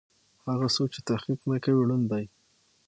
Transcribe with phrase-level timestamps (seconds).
[0.47, 2.25] هغه څوک چې تحقيق نه کوي ړوند دی.